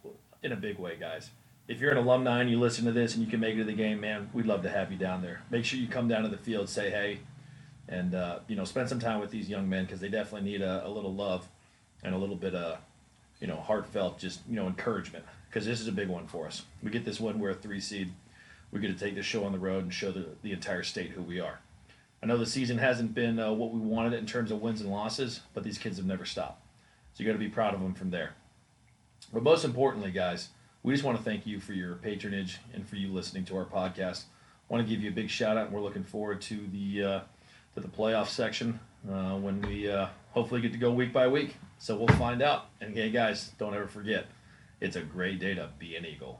in 0.42 0.54
a 0.54 0.56
big 0.56 0.80
way, 0.80 0.96
guys. 0.98 1.32
If 1.68 1.82
you're 1.82 1.92
an 1.92 1.98
alumni 1.98 2.42
and 2.42 2.50
you 2.50 2.60
listen 2.60 2.86
to 2.86 2.92
this 2.92 3.16
and 3.16 3.24
you 3.24 3.30
can 3.30 3.40
make 3.40 3.56
it 3.56 3.60
to 3.60 3.64
the 3.64 3.74
game, 3.74 4.00
man, 4.00 4.30
we'd 4.34 4.46
love 4.46 4.62
to 4.64 4.70
have 4.70 4.92
you 4.92 4.98
down 4.98 5.22
there. 5.22 5.42
Make 5.50 5.66
sure 5.66 5.80
you 5.80 5.88
come 5.88 6.08
down 6.08 6.22
to 6.22 6.30
the 6.30 6.38
field, 6.38 6.70
say 6.70 6.92
hey, 6.92 7.20
and 7.88 8.14
uh, 8.14 8.40
you 8.48 8.56
know 8.56 8.66
spend 8.66 8.90
some 8.90 9.00
time 9.00 9.20
with 9.20 9.32
these 9.32 9.50
young 9.50 9.68
men 9.68 9.86
because 9.86 10.00
they 10.00 10.10
definitely 10.10 10.50
need 10.50 10.62
a, 10.62 10.86
a 10.86 10.90
little 10.90 11.14
love 11.14 11.48
and 12.04 12.14
a 12.14 12.18
little 12.18 12.36
bit 12.36 12.54
of 12.54 12.78
you 13.40 13.48
know 13.48 13.58
heartfelt 13.58 14.20
just 14.20 14.42
you 14.48 14.56
know 14.56 14.68
encouragement 14.68 15.26
because 15.50 15.66
this 15.66 15.82
is 15.82 15.88
a 15.88 15.92
big 15.92 16.08
one 16.08 16.28
for 16.28 16.46
us. 16.46 16.64
We 16.84 16.92
get 16.92 17.06
this 17.06 17.20
one, 17.20 17.40
we're 17.40 17.52
a 17.52 17.56
three 17.56 17.80
seed. 17.80 18.12
We 18.72 18.80
get 18.80 18.88
to 18.88 19.06
take 19.06 19.16
this 19.16 19.26
show 19.26 19.46
on 19.46 19.52
the 19.52 19.60
road 19.60 19.84
and 19.84 19.94
show 19.94 20.12
the, 20.12 20.26
the 20.42 20.52
entire 20.52 20.84
state 20.84 21.12
who 21.12 21.22
we 21.22 21.40
are. 21.40 21.60
I 22.22 22.26
know 22.26 22.38
the 22.38 22.46
season 22.46 22.78
hasn't 22.78 23.14
been 23.14 23.40
uh, 23.40 23.54
what 23.54 23.72
we 23.72 23.80
wanted 23.80 24.14
in 24.14 24.26
terms 24.26 24.52
of 24.52 24.62
wins 24.62 24.82
and 24.82 24.92
losses, 24.92 25.42
but 25.54 25.64
these 25.64 25.78
kids 25.78 25.98
have 25.98 26.06
never 26.06 26.26
stopped. 26.26 26.62
So 27.14 27.24
you 27.24 27.30
got 27.30 27.34
to 27.34 27.40
be 27.40 27.50
proud 27.50 27.74
of 27.74 27.80
them 27.80 27.94
from 27.94 28.10
there. 28.10 28.34
But 29.32 29.44
most 29.44 29.64
importantly, 29.64 30.12
guys, 30.12 30.50
we 30.86 30.94
just 30.94 31.04
want 31.04 31.18
to 31.18 31.24
thank 31.24 31.48
you 31.48 31.60
for 31.60 31.74
your 31.74 31.96
patronage 31.96 32.60
and 32.72 32.88
for 32.88 32.96
you 32.96 33.12
listening 33.12 33.44
to 33.44 33.58
our 33.58 33.66
podcast. 33.66 34.26
I 34.70 34.74
want 34.74 34.86
to 34.86 34.90
give 34.90 35.02
you 35.02 35.10
a 35.10 35.14
big 35.14 35.32
shout 35.32 35.58
out, 35.58 35.66
and 35.66 35.76
we're 35.76 35.82
looking 35.82 36.04
forward 36.04 36.42
to 36.42 36.60
the 36.72 37.04
uh, 37.04 37.20
to 37.74 37.82
the 37.82 37.88
playoff 37.88 38.28
section 38.28 38.80
uh, 39.12 39.36
when 39.36 39.62
we 39.62 39.90
uh, 39.90 40.10
hopefully 40.30 40.62
get 40.62 40.74
to 40.74 40.78
go 40.78 40.92
week 40.92 41.12
by 41.12 41.28
week. 41.28 41.56
So 41.80 41.98
we'll 41.98 42.16
find 42.20 42.44
out. 42.44 42.68
And 42.82 42.96
hey, 42.96 43.10
guys, 43.10 43.52
don't 43.58 43.74
ever 43.74 43.88
forget, 43.88 44.28
it's 44.80 44.96
a 44.96 45.02
great 45.02 45.40
day 45.40 45.56
to 45.56 45.70
be 45.80 45.96
an 45.96 46.06
Eagle. 46.06 46.40